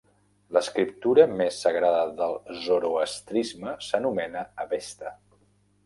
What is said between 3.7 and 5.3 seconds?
s"anomena avesta.